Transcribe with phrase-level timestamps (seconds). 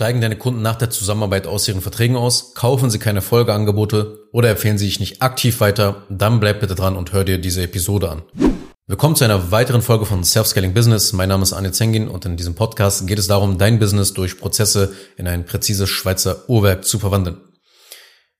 [0.00, 2.54] Steigen deine Kunden nach der Zusammenarbeit aus ihren Verträgen aus?
[2.54, 6.06] Kaufen sie keine Folgeangebote oder empfehlen sie dich nicht aktiv weiter?
[6.08, 8.22] Dann bleib bitte dran und hör dir diese Episode an.
[8.86, 11.12] Willkommen zu einer weiteren Folge von Self-Scaling Business.
[11.12, 14.38] Mein Name ist Anne Zengin und in diesem Podcast geht es darum, dein Business durch
[14.38, 17.36] Prozesse in ein präzises Schweizer Uhrwerk zu verwandeln.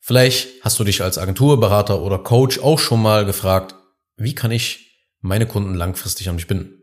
[0.01, 3.75] Vielleicht hast du dich als Agentur, Berater oder Coach auch schon mal gefragt,
[4.17, 6.80] wie kann ich meine Kunden langfristig an mich binden?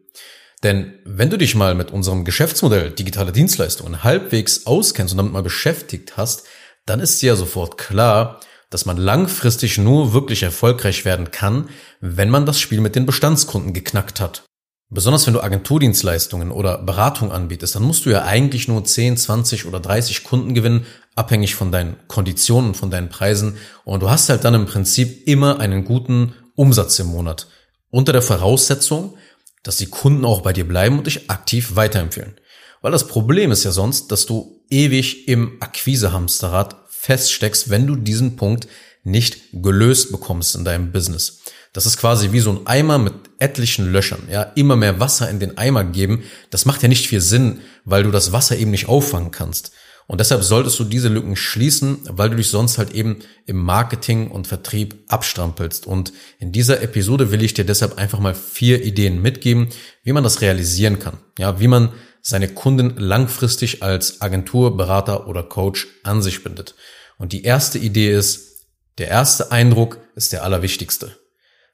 [0.68, 5.42] Denn wenn du dich mal mit unserem Geschäftsmodell digitale Dienstleistungen halbwegs auskennst und damit mal
[5.42, 6.44] beschäftigt hast,
[6.86, 11.70] dann ist dir ja sofort klar, dass man langfristig nur wirklich erfolgreich werden kann,
[12.02, 14.44] wenn man das Spiel mit den Bestandskunden geknackt hat.
[14.89, 19.68] Besonders wenn du Agenturdienstleistungen oder Beratung anbietest, dann musst du ja eigentlich nur 10, 20
[19.68, 23.56] oder 30 Kunden gewinnen, abhängig von deinen Konditionen, von deinen Preisen.
[23.86, 27.47] Und du hast halt dann im Prinzip immer einen guten Umsatz im Monat.
[27.89, 29.18] Unter der Voraussetzung,
[29.64, 32.36] dass die Kunden auch bei dir bleiben und dich aktiv weiterempfehlen.
[32.81, 38.36] Weil das Problem ist ja sonst, dass du ewig im Akquisehamsterrad feststeckst, wenn du diesen
[38.36, 38.67] Punkt
[39.03, 41.39] nicht gelöst bekommst in deinem Business.
[41.73, 44.23] Das ist quasi wie so ein Eimer mit etlichen Löchern.
[44.31, 46.23] Ja, immer mehr Wasser in den Eimer geben.
[46.50, 49.72] Das macht ja nicht viel Sinn, weil du das Wasser eben nicht auffangen kannst.
[50.08, 54.31] Und deshalb solltest du diese Lücken schließen, weil du dich sonst halt eben im Marketing
[54.31, 55.86] und Vertrieb abstrampelst.
[55.86, 59.67] Und in dieser Episode will ich dir deshalb einfach mal vier Ideen mitgeben,
[60.03, 61.17] wie man das realisieren kann.
[61.38, 61.91] Ja, wie man
[62.22, 66.75] seine Kunden langfristig als Agentur, Berater oder Coach an sich bindet.
[67.17, 68.66] Und die erste Idee ist,
[68.97, 71.17] der erste Eindruck ist der allerwichtigste.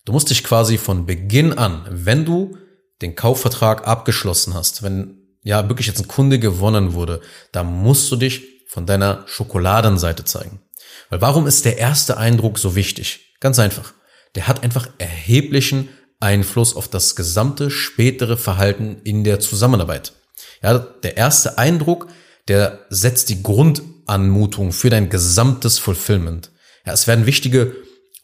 [0.06, 2.58] Du musst dich quasi von Beginn an, wenn du
[3.02, 8.16] den Kaufvertrag abgeschlossen hast, wenn ja wirklich jetzt ein Kunde gewonnen wurde, da musst du
[8.16, 10.62] dich von deiner Schokoladenseite zeigen.
[11.10, 13.36] Weil warum ist der erste Eindruck so wichtig?
[13.40, 13.94] Ganz einfach.
[14.36, 20.14] Der hat einfach erheblichen Einfluss auf das gesamte spätere Verhalten in der Zusammenarbeit.
[20.62, 22.08] Ja, der erste Eindruck,
[22.48, 26.52] der setzt die Grundanmutung für dein gesamtes Fulfillment.
[26.86, 27.76] Ja, es werden wichtige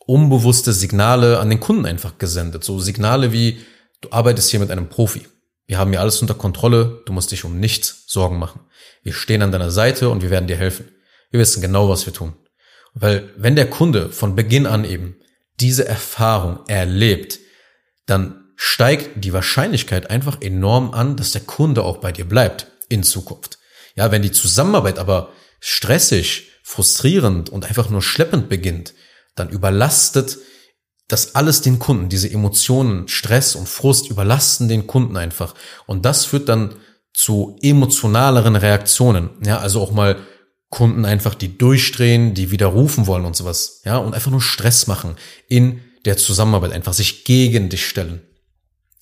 [0.05, 2.63] unbewusste Signale an den Kunden einfach gesendet.
[2.63, 3.59] So Signale wie,
[4.01, 5.27] du arbeitest hier mit einem Profi.
[5.69, 8.61] Wir haben hier alles unter Kontrolle, du musst dich um nichts Sorgen machen.
[9.03, 10.89] Wir stehen an deiner Seite und wir werden dir helfen.
[11.29, 12.33] Wir wissen genau, was wir tun.
[12.95, 15.17] Weil wenn der Kunde von Beginn an eben
[15.59, 17.37] diese Erfahrung erlebt,
[18.07, 23.03] dann steigt die Wahrscheinlichkeit einfach enorm an, dass der Kunde auch bei dir bleibt in
[23.03, 23.59] Zukunft.
[23.95, 28.95] Ja, wenn die Zusammenarbeit aber stressig, frustrierend und einfach nur schleppend beginnt,
[29.35, 30.39] dann überlastet
[31.09, 35.55] das alles den Kunden, diese Emotionen, Stress und Frust überlasten den Kunden einfach.
[35.87, 36.75] Und das führt dann
[37.13, 39.31] zu emotionaleren Reaktionen.
[39.43, 40.17] Ja, also auch mal
[40.69, 43.81] Kunden einfach, die durchdrehen, die widerrufen wollen und sowas.
[43.85, 45.15] Ja, und einfach nur Stress machen
[45.47, 48.21] in der Zusammenarbeit, einfach sich gegen dich stellen.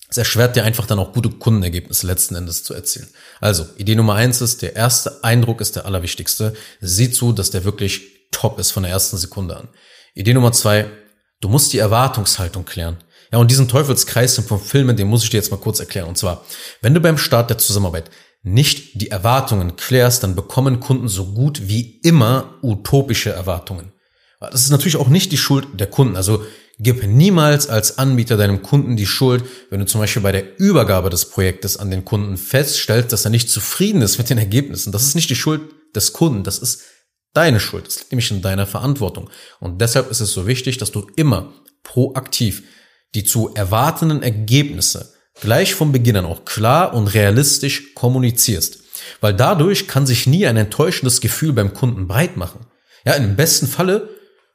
[0.08, 3.08] Es erschwert dir einfach dann auch gute Kundenergebnisse letzten Endes zu erzielen.
[3.40, 6.54] Also, Idee Nummer eins ist, der erste Eindruck ist der allerwichtigste.
[6.80, 9.68] Sieh zu, dass der wirklich top ist von der ersten Sekunde an.
[10.14, 10.90] Idee Nummer zwei,
[11.40, 12.96] Du musst die Erwartungshaltung klären.
[13.32, 16.08] Ja, und diesen Teufelskreis vom Filmen, den muss ich dir jetzt mal kurz erklären.
[16.08, 16.44] Und zwar,
[16.80, 18.10] wenn du beim Start der Zusammenarbeit
[18.42, 23.92] nicht die Erwartungen klärst, dann bekommen Kunden so gut wie immer utopische Erwartungen.
[24.40, 26.16] Das ist natürlich auch nicht die Schuld der Kunden.
[26.16, 26.42] Also
[26.78, 31.10] gib niemals als Anbieter deinem Kunden die Schuld, wenn du zum Beispiel bei der Übergabe
[31.10, 34.92] des Projektes an den Kunden feststellst, dass er nicht zufrieden ist mit den Ergebnissen.
[34.92, 35.62] Das ist nicht die Schuld
[35.94, 36.44] des Kunden.
[36.44, 36.82] Das ist
[37.32, 37.86] deine Schuld.
[37.86, 39.30] Das liegt nämlich in deiner Verantwortung.
[39.60, 41.52] Und deshalb ist es so wichtig, dass du immer
[41.82, 42.62] proaktiv
[43.14, 48.80] die zu erwartenden Ergebnisse gleich vom Beginn an auch klar und realistisch kommunizierst.
[49.20, 52.66] Weil dadurch kann sich nie ein enttäuschendes Gefühl beim Kunden breit machen.
[53.04, 54.08] Ja, im besten Falle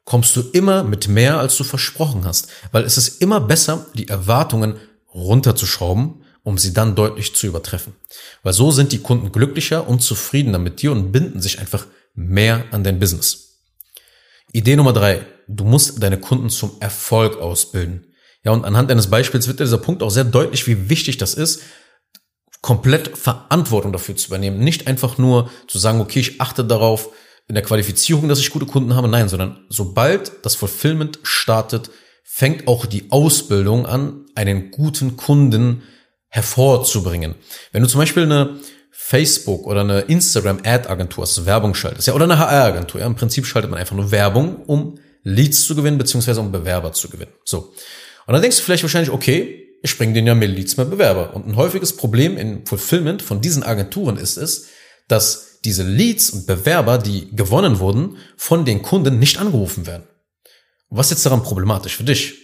[0.06, 2.48] kommst du immer mit mehr, als du versprochen hast.
[2.72, 4.76] Weil es ist immer besser, die Erwartungen
[5.14, 7.94] runterzuschrauben, um sie dann deutlich zu übertreffen.
[8.44, 12.66] Weil so sind die Kunden glücklicher und zufriedener mit dir und binden sich einfach mehr
[12.72, 13.62] an dein Business.
[14.52, 15.26] Idee Nummer drei.
[15.48, 18.14] Du musst deine Kunden zum Erfolg ausbilden.
[18.44, 21.62] Ja, und anhand eines Beispiels wird dieser Punkt auch sehr deutlich, wie wichtig das ist,
[22.62, 24.60] komplett Verantwortung dafür zu übernehmen.
[24.60, 27.10] Nicht einfach nur zu sagen, okay, ich achte darauf
[27.48, 29.08] in der Qualifizierung, dass ich gute Kunden habe.
[29.08, 31.90] Nein, sondern sobald das Fulfillment startet,
[32.24, 35.84] fängt auch die Ausbildung an, einen guten Kunden
[36.30, 37.36] hervorzubringen.
[37.72, 38.60] Wenn du zum Beispiel eine
[39.06, 43.70] Facebook oder eine Instagram-Ad-Agentur, also Werbung schaltest, ja, oder eine HR-Agentur, ja, im Prinzip schaltet
[43.70, 47.34] man einfach nur Werbung, um Leads zu gewinnen, beziehungsweise um Bewerber zu gewinnen.
[47.44, 47.74] So.
[48.26, 51.36] Und dann denkst du vielleicht wahrscheinlich, okay, ich bringe denen ja mehr Leads, mehr Bewerber.
[51.36, 54.70] Und ein häufiges Problem im Fulfillment von diesen Agenturen ist es,
[55.10, 60.08] dass diese Leads und Bewerber, die gewonnen wurden, von den Kunden nicht angerufen werden.
[60.90, 62.36] Was ist jetzt daran problematisch für dich?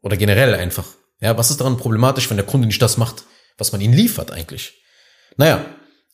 [0.00, 0.86] Oder generell einfach?
[1.20, 3.24] Ja, was ist daran problematisch, wenn der Kunde nicht das macht,
[3.58, 4.82] was man ihm liefert eigentlich?
[5.36, 5.62] Naja,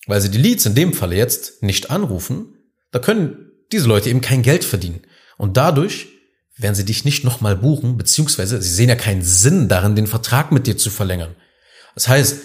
[0.06, 2.54] weil sie die Leads in dem Falle jetzt nicht anrufen,
[2.92, 5.00] da können diese Leute eben kein Geld verdienen.
[5.36, 6.08] Und dadurch
[6.56, 10.52] werden sie dich nicht nochmal buchen, beziehungsweise sie sehen ja keinen Sinn darin, den Vertrag
[10.52, 11.34] mit dir zu verlängern.
[11.94, 12.38] Das heißt,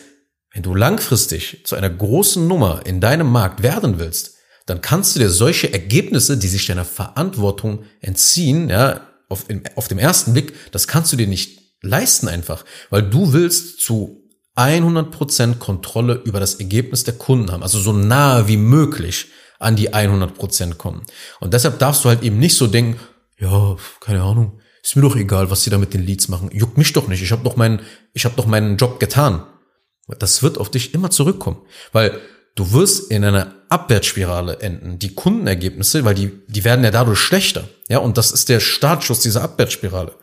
[0.53, 4.35] wenn du langfristig zu einer großen Nummer in deinem Markt werden willst,
[4.65, 9.97] dann kannst du dir solche Ergebnisse, die sich deiner Verantwortung entziehen, ja, auf, auf dem
[9.97, 14.20] ersten Blick, das kannst du dir nicht leisten einfach, weil du willst zu
[14.65, 19.27] 100% Kontrolle über das Ergebnis der Kunden haben, also so nahe wie möglich
[19.59, 21.03] an die 100% kommen.
[21.39, 22.99] Und deshalb darfst du halt eben nicht so denken,
[23.37, 26.49] ja, keine Ahnung, ist mir doch egal, was sie da mit den Leads machen.
[26.51, 27.21] Juckt mich doch nicht.
[27.21, 27.81] Ich habe doch meinen,
[28.13, 29.43] ich habe doch meinen Job getan.
[30.19, 31.61] Das wird auf dich immer zurückkommen,
[31.93, 32.19] weil
[32.55, 34.99] du wirst in einer Abwärtsspirale enden.
[34.99, 37.69] Die Kundenergebnisse, weil die, die werden ja dadurch schlechter.
[37.87, 40.15] Ja, und das ist der Startschuss dieser Abwärtsspirale.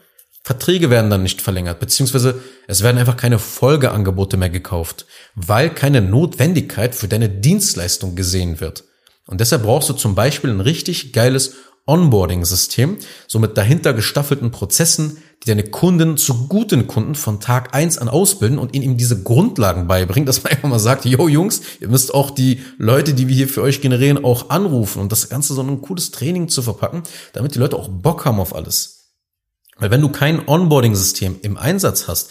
[0.49, 5.05] Verträge werden dann nicht verlängert, beziehungsweise es werden einfach keine Folgeangebote mehr gekauft,
[5.35, 8.85] weil keine Notwendigkeit für deine Dienstleistung gesehen wird.
[9.27, 12.97] Und deshalb brauchst du zum Beispiel ein richtig geiles Onboarding-System,
[13.27, 18.09] so mit dahinter gestaffelten Prozessen, die deine Kunden zu guten Kunden von Tag eins an
[18.09, 21.89] ausbilden und ihnen eben diese Grundlagen beibringen, dass man einfach mal sagt, yo Jungs, ihr
[21.89, 25.53] müsst auch die Leute, die wir hier für euch generieren, auch anrufen und das Ganze
[25.53, 27.03] so ein cooles Training zu verpacken,
[27.35, 28.98] damit die Leute auch Bock haben auf alles.
[29.79, 32.31] Weil wenn du kein Onboarding-System im Einsatz hast,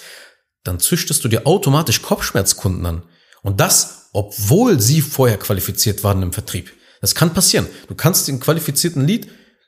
[0.64, 3.04] dann züchtest du dir automatisch Kopfschmerzkunden an.
[3.42, 6.74] Und das, obwohl sie vorher qualifiziert waren im Vertrieb.
[7.02, 7.68] Das kann passieren.
[7.88, 9.28] Du kannst den qualifizierten Lead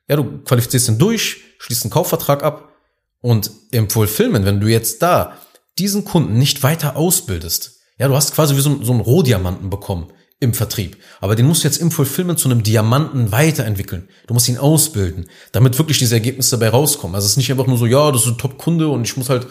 [0.09, 2.73] ja, du qualifizierst ihn durch, schließt einen Kaufvertrag ab
[3.21, 5.37] und im Fulfillment, wenn du jetzt da
[5.77, 10.11] diesen Kunden nicht weiter ausbildest, ja, du hast quasi wie so, so einen Rohdiamanten bekommen
[10.39, 10.97] im Vertrieb.
[11.19, 14.07] Aber den musst du jetzt im Fulfillment zu einem Diamanten weiterentwickeln.
[14.25, 17.15] Du musst ihn ausbilden, damit wirklich diese Ergebnisse dabei rauskommen.
[17.15, 19.29] Also es ist nicht einfach nur so, ja, das ist ein Top-Kunde und ich muss
[19.29, 19.47] halt,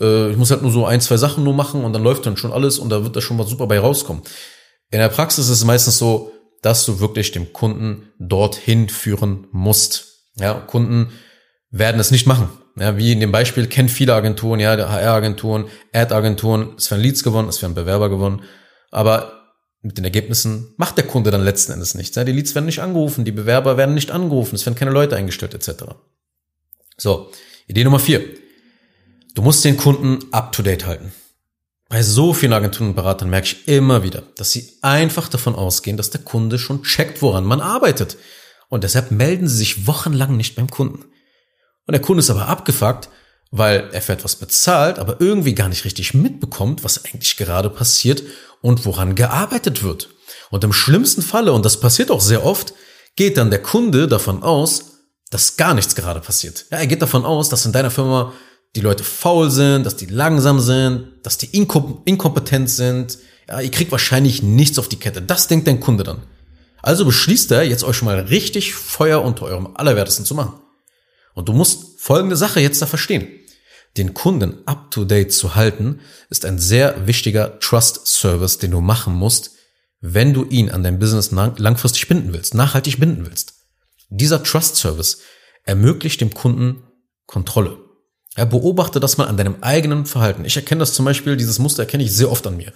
[0.00, 2.36] äh, ich muss halt nur so ein, zwei Sachen nur machen und dann läuft dann
[2.36, 4.22] schon alles und da wird da schon mal super bei rauskommen.
[4.90, 10.28] In der Praxis ist es meistens so, dass du wirklich dem Kunden dorthin führen musst.
[10.36, 11.12] Ja, Kunden
[11.70, 12.48] werden es nicht machen.
[12.78, 17.48] Ja, wie in dem Beispiel kennt viele Agenturen, ja, HR-Agenturen, Ad-Agenturen, es werden Leads gewonnen,
[17.48, 18.42] es werden Bewerber gewonnen,
[18.90, 19.41] aber
[19.82, 22.14] mit den Ergebnissen macht der Kunde dann letzten Endes nichts.
[22.14, 25.16] Ja, die Leads werden nicht angerufen, die Bewerber werden nicht angerufen, es werden keine Leute
[25.16, 25.84] eingestellt etc.
[26.96, 27.30] So,
[27.66, 28.22] Idee Nummer vier.
[29.34, 31.12] Du musst den Kunden up to date halten.
[31.88, 35.96] Bei so vielen Agenturen und Beratern merke ich immer wieder, dass sie einfach davon ausgehen,
[35.96, 38.16] dass der Kunde schon checkt, woran man arbeitet.
[38.68, 41.04] Und deshalb melden sie sich wochenlang nicht beim Kunden.
[41.86, 43.10] Und der Kunde ist aber abgefuckt,
[43.52, 48.22] weil er für etwas bezahlt, aber irgendwie gar nicht richtig mitbekommt, was eigentlich gerade passiert
[48.62, 50.08] und woran gearbeitet wird.
[50.50, 52.72] Und im schlimmsten Falle, und das passiert auch sehr oft,
[53.14, 56.64] geht dann der Kunde davon aus, dass gar nichts gerade passiert.
[56.70, 58.32] Ja, er geht davon aus, dass in deiner Firma
[58.74, 63.18] die Leute faul sind, dass die langsam sind, dass die inkom inkompetent sind.
[63.48, 65.20] Ja, ihr kriegt wahrscheinlich nichts auf die Kette.
[65.20, 66.22] Das denkt dein Kunde dann.
[66.80, 70.54] Also beschließt er, jetzt euch mal richtig Feuer unter eurem Allerwertesten zu machen.
[71.34, 73.28] Und du musst folgende Sache jetzt da verstehen.
[73.96, 76.00] Den Kunden up to date zu halten,
[76.30, 79.52] ist ein sehr wichtiger Trust Service, den du machen musst,
[80.00, 83.54] wenn du ihn an dein Business langfristig binden willst, nachhaltig binden willst.
[84.08, 85.18] Dieser Trust Service
[85.64, 86.82] ermöglicht dem Kunden
[87.26, 87.78] Kontrolle.
[88.36, 90.44] Ja, beobachte das mal an deinem eigenen Verhalten.
[90.44, 92.72] Ich erkenne das zum Beispiel, dieses Muster erkenne ich sehr oft an mir.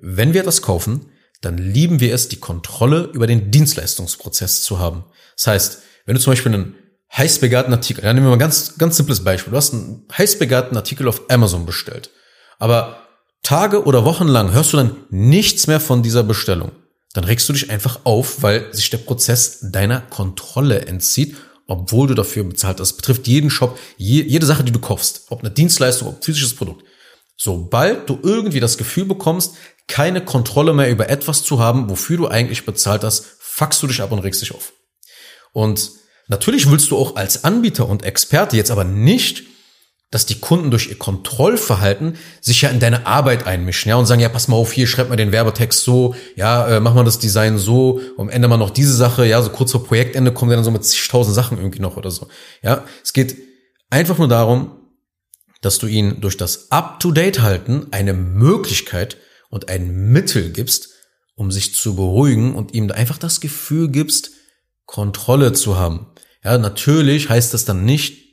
[0.00, 1.10] Wenn wir etwas kaufen,
[1.40, 5.04] dann lieben wir es, die Kontrolle über den Dienstleistungsprozess zu haben.
[5.36, 6.74] Das heißt, wenn du zum Beispiel einen
[7.16, 9.50] heiß Artikel, ja, nehmen wir mal ein ganz, ganz simples Beispiel.
[9.50, 12.10] Du hast einen heiß Artikel auf Amazon bestellt.
[12.58, 13.02] Aber
[13.42, 16.72] Tage oder Wochen lang hörst du dann nichts mehr von dieser Bestellung.
[17.12, 21.36] Dann regst du dich einfach auf, weil sich der Prozess deiner Kontrolle entzieht
[21.70, 22.90] obwohl du dafür bezahlt hast.
[22.90, 26.56] Das betrifft jeden Shop, je, jede Sache, die du kaufst, ob eine Dienstleistung, ob physisches
[26.56, 26.84] Produkt.
[27.36, 29.54] Sobald du irgendwie das Gefühl bekommst,
[29.86, 34.02] keine Kontrolle mehr über etwas zu haben, wofür du eigentlich bezahlt hast, fuckst du dich
[34.02, 34.72] ab und regst dich auf.
[35.52, 35.92] Und
[36.30, 39.44] natürlich willst du auch als Anbieter und Experte jetzt aber nicht
[40.10, 44.20] dass die Kunden durch ihr Kontrollverhalten sich ja in deine Arbeit einmischen, ja, und sagen,
[44.20, 47.20] ja, pass mal auf, hier schreib mal den Werbetext so, ja, äh, mach mal das
[47.20, 50.56] Design so, am Ende mal noch diese Sache, ja, so kurz vor Projektende kommen wir
[50.56, 52.26] dann so mit zigtausend Sachen irgendwie noch oder so.
[52.62, 53.36] Ja, es geht
[53.88, 54.72] einfach nur darum,
[55.60, 59.16] dass du ihnen durch das Up-to-Date-Halten eine Möglichkeit
[59.48, 60.88] und ein Mittel gibst,
[61.36, 64.32] um sich zu beruhigen und ihm einfach das Gefühl gibst,
[64.90, 66.08] Kontrolle zu haben.
[66.42, 68.24] Ja, natürlich heißt das dann nicht,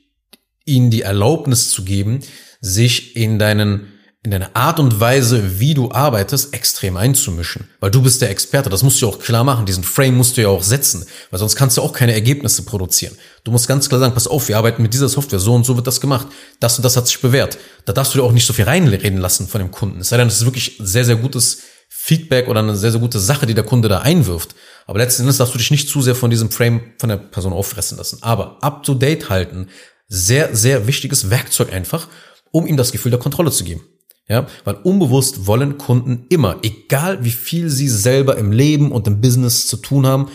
[0.64, 2.20] ihnen die Erlaubnis zu geben,
[2.60, 3.92] sich in deinen
[4.24, 7.68] in deine Art und Weise, wie du arbeitest, extrem einzumischen.
[7.78, 9.64] Weil du bist der Experte, das musst du auch klar machen.
[9.64, 13.16] Diesen Frame musst du ja auch setzen, weil sonst kannst du auch keine Ergebnisse produzieren.
[13.44, 15.76] Du musst ganz klar sagen, pass auf, wir arbeiten mit dieser Software, so und so
[15.76, 16.26] wird das gemacht.
[16.58, 17.58] Das und das hat sich bewährt.
[17.84, 20.00] Da darfst du dir auch nicht so viel reinreden lassen von dem Kunden.
[20.00, 23.18] Es sei denn, das ist wirklich sehr, sehr gutes Feedback oder eine sehr, sehr gute
[23.18, 24.54] Sache, die der Kunde da einwirft.
[24.86, 27.52] Aber letzten Endes darfst du dich nicht zu sehr von diesem Frame von der Person
[27.52, 28.18] auffressen lassen.
[28.22, 29.68] Aber up to date halten,
[30.06, 32.08] sehr, sehr wichtiges Werkzeug einfach,
[32.50, 33.82] um ihm das Gefühl der Kontrolle zu geben.
[34.28, 39.22] Ja, weil unbewusst wollen Kunden immer, egal wie viel sie selber im Leben und im
[39.22, 40.30] Business zu tun haben,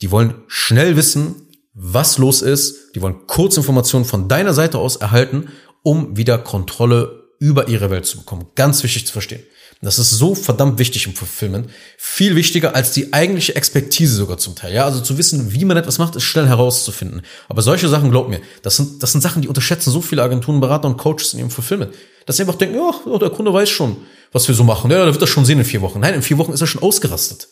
[0.00, 2.94] die wollen schnell wissen, was los ist.
[2.94, 5.48] Die wollen Kurzinformationen von deiner Seite aus erhalten,
[5.82, 8.46] um wieder Kontrolle über ihre Welt zu bekommen.
[8.54, 9.42] Ganz wichtig zu verstehen.
[9.82, 11.68] Das ist so verdammt wichtig im Fulfillment.
[11.98, 14.72] Viel wichtiger als die eigentliche Expertise sogar zum Teil.
[14.72, 17.22] Ja, also zu wissen, wie man etwas macht, ist schnell herauszufinden.
[17.48, 20.60] Aber solche Sachen, glaub mir, das sind, das sind Sachen, die unterschätzen so viele Agenturen,
[20.60, 21.92] Berater und Coaches in ihrem Fulfillment.
[22.24, 23.98] Dass sie einfach denken, ja, der Kunde weiß schon,
[24.32, 24.90] was wir so machen.
[24.90, 26.00] Ja, der wird das schon sehen in vier Wochen.
[26.00, 27.48] Nein, in vier Wochen ist er schon ausgerastet.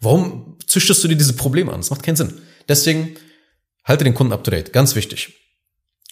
[0.00, 1.80] Warum züchtest du dir diese Probleme an?
[1.80, 2.40] Das macht keinen Sinn.
[2.68, 3.16] Deswegen
[3.84, 4.72] halte den Kunden up to date.
[4.72, 5.34] Ganz wichtig.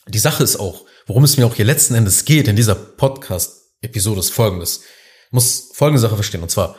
[0.09, 4.21] Die Sache ist auch, worum es mir auch hier letzten Endes geht in dieser Podcast-Episode
[4.21, 4.81] ist folgendes
[5.35, 6.77] muss folgende Sache verstehen, und zwar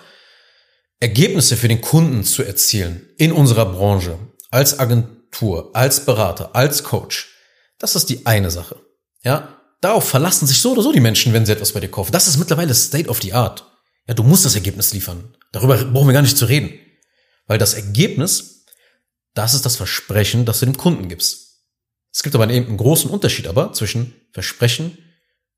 [1.00, 4.18] Ergebnisse für den Kunden zu erzielen in unserer Branche,
[4.50, 7.36] als Agentur, als Berater, als Coach,
[7.78, 8.82] das ist die eine Sache.
[9.24, 12.14] Ja, darauf verlassen sich so oder so die Menschen, wenn sie etwas bei dir kaufen.
[12.14, 13.66] Das ist mittlerweile State of the Art.
[14.08, 15.36] Ja, du musst das Ergebnis liefern.
[15.52, 16.80] Darüber brauchen wir gar nicht zu reden.
[17.48, 18.66] Weil das Ergebnis,
[19.34, 21.45] das ist das Versprechen, das du dem Kunden gibst.
[22.16, 24.98] Es gibt aber eben einen großen Unterschied aber zwischen Versprechen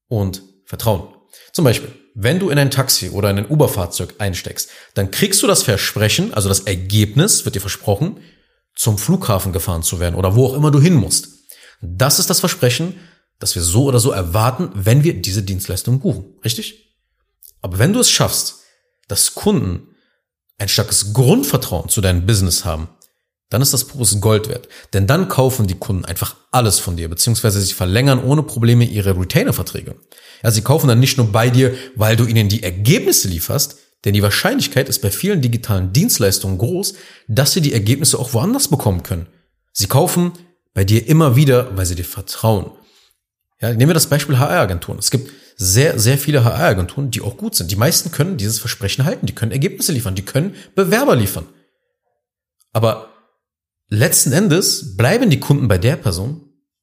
[0.07, 1.13] und Vertrauen.
[1.53, 5.45] Zum Beispiel, wenn du in ein Taxi oder in ein Uber-Fahrzeug einsteckst, dann kriegst du
[5.45, 8.21] das Versprechen, also das Ergebnis, wird dir versprochen,
[8.75, 11.27] zum Flughafen gefahren zu werden oder wo auch immer du hin musst.
[11.81, 12.99] Das ist das Versprechen,
[13.37, 16.39] das wir so oder so erwarten, wenn wir diese Dienstleistung buchen.
[16.43, 16.97] Richtig?
[17.61, 18.61] Aber wenn du es schaffst,
[19.07, 19.89] dass Kunden
[20.57, 22.89] ein starkes Grundvertrauen zu deinem Business haben,
[23.49, 24.67] dann ist das pures Gold wert.
[24.93, 29.17] Denn dann kaufen die Kunden einfach alles von dir, beziehungsweise sie verlängern ohne Probleme ihre
[29.17, 29.95] Retainer-Verträge.
[30.43, 34.13] Ja, sie kaufen dann nicht nur bei dir, weil du ihnen die Ergebnisse lieferst, denn
[34.13, 36.93] die Wahrscheinlichkeit ist bei vielen digitalen Dienstleistungen groß,
[37.27, 39.27] dass sie die Ergebnisse auch woanders bekommen können.
[39.73, 40.33] Sie kaufen
[40.73, 42.71] bei dir immer wieder, weil sie dir vertrauen.
[43.59, 44.99] Ja, nehmen wir das Beispiel HR-Agenturen.
[44.99, 47.71] Es gibt sehr, sehr viele HR-Agenturen, die auch gut sind.
[47.71, 51.47] Die meisten können dieses Versprechen halten, die können Ergebnisse liefern, die können Bewerber liefern.
[52.73, 53.09] Aber
[53.89, 56.41] letzten Endes bleiben die Kunden bei der Person,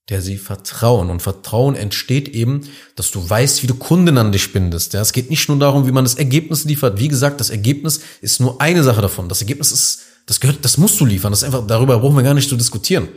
[0.08, 1.10] der sie vertrauen.
[1.10, 2.62] Und Vertrauen entsteht eben,
[2.96, 4.92] dass du weißt, wie du Kunden an dich bindest.
[4.92, 6.98] Ja, es geht nicht nur darum, wie man das Ergebnis liefert.
[6.98, 9.28] Wie gesagt, das Ergebnis ist nur eine Sache davon.
[9.28, 11.32] Das Ergebnis ist, das gehört, das musst du liefern.
[11.32, 13.08] Das ist einfach, darüber brauchen wir gar nicht zu diskutieren.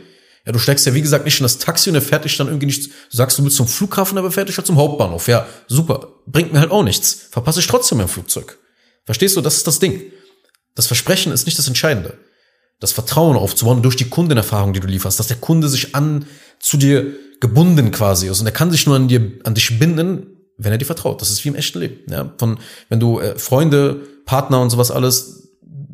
[0.46, 2.46] Ja, du steigst ja, wie gesagt, nicht in das Taxi und er fährt dich dann
[2.46, 5.28] irgendwie nicht, du sagst, du willst zum Flughafen, aber fährt dich halt zum Hauptbahnhof.
[5.28, 6.08] Ja, super.
[6.26, 7.26] Bringt mir halt auch nichts.
[7.30, 8.58] Verpasse ich trotzdem mein Flugzeug.
[9.04, 9.42] Verstehst du?
[9.42, 10.00] Das ist das Ding.
[10.74, 12.16] Das Versprechen ist nicht das Entscheidende
[12.80, 16.26] das Vertrauen aufzubauen durch die Kundenerfahrung, die du lieferst, dass der Kunde sich an
[16.60, 20.38] zu dir gebunden quasi ist und er kann sich nur an dir an dich binden,
[20.56, 21.20] wenn er dir vertraut.
[21.20, 22.00] Das ist wie im echten Leben.
[22.10, 22.58] Ja, von
[22.88, 25.50] wenn du äh, Freunde, Partner und sowas alles,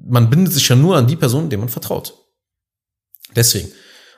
[0.06, 2.14] man bindet sich ja nur an die Person, dem man vertraut.
[3.36, 3.68] Deswegen.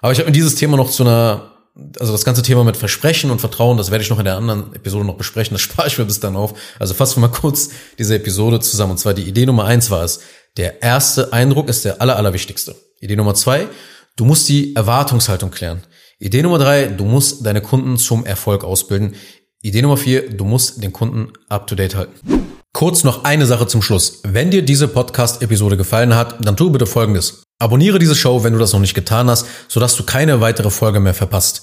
[0.00, 1.56] Aber ich habe mir dieses Thema noch zu einer
[2.00, 4.74] also das ganze Thema mit Versprechen und Vertrauen, das werde ich noch in der anderen
[4.74, 6.54] Episode noch besprechen, das spare ich mir bis dann auf.
[6.78, 8.92] Also fassen wir mal kurz diese Episode zusammen.
[8.92, 10.20] Und zwar die Idee Nummer eins war es,
[10.56, 12.74] der erste Eindruck ist der aller, allerwichtigste.
[13.00, 13.68] Idee Nummer zwei,
[14.16, 15.82] du musst die Erwartungshaltung klären.
[16.18, 19.14] Idee Nummer drei, du musst deine Kunden zum Erfolg ausbilden.
[19.60, 22.46] Idee Nummer vier, du musst den Kunden up to date halten.
[22.72, 24.20] Kurz noch eine Sache zum Schluss.
[24.22, 27.42] Wenn dir diese Podcast-Episode gefallen hat, dann tu bitte Folgendes.
[27.58, 31.00] Abonniere diese Show, wenn du das noch nicht getan hast, sodass du keine weitere Folge
[31.00, 31.62] mehr verpasst.